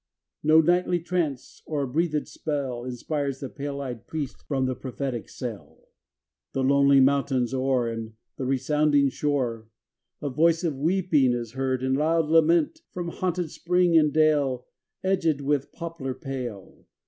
[0.41, 5.77] No nightly trance, or breathed spell, Inspires the pale eyed Priest from the prophetic cell.
[5.83, 7.87] XX The lonely mountains o'er.
[7.87, 9.67] And the resounding shore,
[10.19, 14.65] A voice of weeping heard and loud lament; From haunted spring, and dale
[15.03, 16.87] Edged with poplar pale.